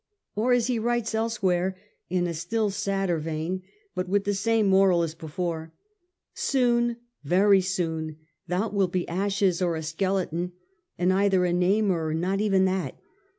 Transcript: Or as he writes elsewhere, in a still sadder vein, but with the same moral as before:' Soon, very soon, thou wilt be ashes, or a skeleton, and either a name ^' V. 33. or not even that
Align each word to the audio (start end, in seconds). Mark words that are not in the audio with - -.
Or 0.35 0.51
as 0.51 0.65
he 0.65 0.79
writes 0.79 1.13
elsewhere, 1.13 1.77
in 2.09 2.25
a 2.25 2.33
still 2.33 2.71
sadder 2.71 3.19
vein, 3.19 3.61
but 3.93 4.09
with 4.09 4.23
the 4.23 4.33
same 4.33 4.65
moral 4.65 5.03
as 5.03 5.13
before:' 5.13 5.73
Soon, 6.49 6.97
very 7.23 7.61
soon, 7.61 8.17
thou 8.47 8.69
wilt 8.69 8.91
be 8.93 9.07
ashes, 9.07 9.61
or 9.61 9.75
a 9.75 9.83
skeleton, 9.83 10.53
and 10.97 11.13
either 11.13 11.45
a 11.45 11.53
name 11.53 11.85
^' 11.85 11.87
V. 11.89 11.93
33. 11.93 11.93
or 12.01 12.13
not 12.15 12.41
even 12.41 12.65
that 12.65 12.99